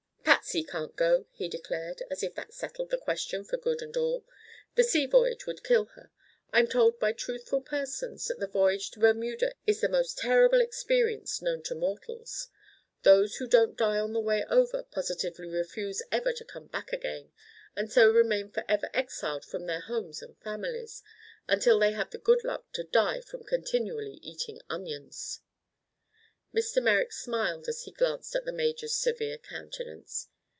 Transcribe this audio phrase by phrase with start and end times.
[0.41, 4.25] "Patsy can't go," he declared, as if that settled the question for good and all.
[4.75, 6.11] "The sea voyage would kill her.
[6.51, 11.41] I'm told by truthful persons that the voyage to Bermuda is the most terrible experience
[11.43, 12.49] known to mortals.
[13.03, 17.31] Those who don't die on the way over positively refuse ever to come back again,
[17.75, 22.69] and so remain forever exiled from their homes and families—until they have the good luck
[22.73, 25.39] to die from continually eating onions."
[26.53, 26.83] Mr.
[26.83, 30.27] Merrick smiled as he glanced at the major's severe countenance.